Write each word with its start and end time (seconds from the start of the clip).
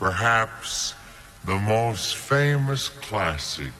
perhaps 0.00 0.94
the 1.44 1.58
most 1.58 2.16
famous 2.16 2.88
classic 2.88 3.72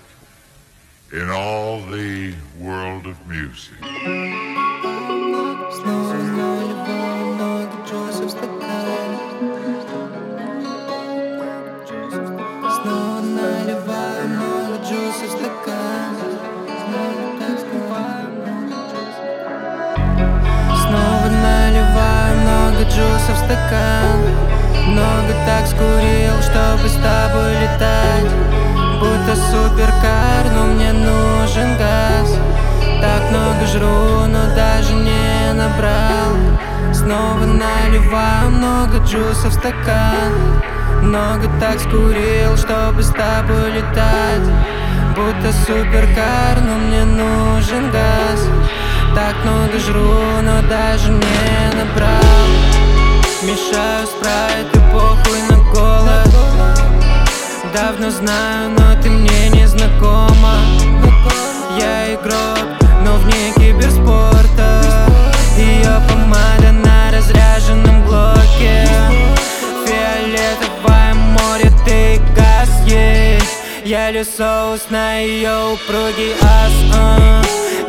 in 1.13 1.29
all 1.31 1.81
the 1.83 2.35
world 2.59 3.07
of 3.07 3.17
music. 3.27 3.79
Снова 5.73 6.15
наливаю 21.35 22.37
много 22.37 22.83
джуса 22.85 23.33
в 23.33 23.39
стакан 23.39 24.57
Много 24.87 25.33
так 25.47 25.67
скурил, 25.67 26.00
чтобы 26.52 26.88
с 26.90 26.94
тобой 26.94 27.54
летать. 27.62 28.32
Будто 29.00 29.36
суперкар, 29.36 30.44
но 30.54 30.66
мне 30.74 30.92
нужен 30.92 31.78
газ. 31.78 32.38
Так 33.02 33.32
много 33.32 33.66
жру, 33.66 34.28
но 34.28 34.54
даже 34.56 34.94
не 34.94 35.54
набрал. 35.54 36.36
Снова 36.94 37.46
наливаю 37.46 38.52
много 38.52 38.98
джуса 39.06 39.48
в 39.48 39.54
стакан. 39.54 40.62
Много 41.02 41.50
так 41.60 41.80
скурил, 41.80 42.58
чтобы 42.58 43.02
с 43.02 43.10
тобой 43.10 43.72
летать. 43.72 44.48
Будто 45.16 45.52
суперкар, 45.66 46.62
но 46.62 46.76
мне 46.76 47.06
нужен 47.06 47.90
газ. 47.92 48.48
Так 49.16 49.36
много 49.44 49.80
жру, 49.80 50.42
но 50.44 50.62
даже 50.70 51.12
не 51.12 51.76
набрал 51.76 52.71
Давно 57.74 58.10
знаю, 58.12 58.72
но 58.72 59.02
ты 59.02 59.10
мне 59.10 59.50
не 59.50 59.66
знакома. 59.66 60.60
Я 61.80 62.14
игрок, 62.14 62.68
но 63.06 63.16
вне 63.16 63.54
киберспорта. 63.56 65.08
Ее 65.58 66.02
помада 66.10 66.72
на 66.72 67.12
разряженном 67.12 68.04
глоке 68.06 68.88
Фиолетовое 69.86 71.14
море, 71.14 71.72
ты 71.86 72.22
газ 72.36 72.70
есть 72.88 73.60
Я 73.86 74.12
лью 74.12 74.26
соус 74.26 74.88
на 74.90 75.20
ее 75.20 75.74
упругий 75.74 76.34
ас 76.42 76.72
а. 76.96 77.42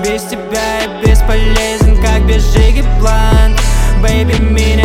Без 0.05 0.23
тебя 0.25 0.83
я 0.83 1.01
бесполезен, 1.01 1.97
как 2.03 2.27
без 2.27 2.53
Жиги 2.53 2.85
Блант. 3.01 3.59
Бэйби 4.03 4.39
меня 4.43 4.82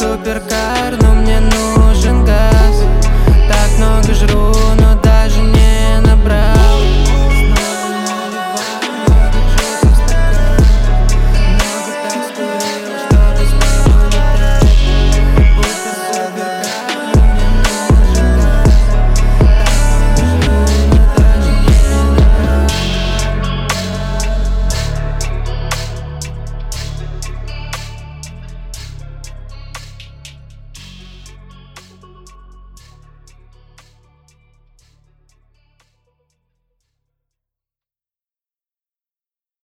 скурил, 0.00 0.16
чтобы 0.16 0.79